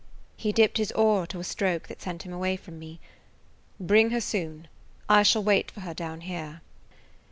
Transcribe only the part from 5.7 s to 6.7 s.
her down here."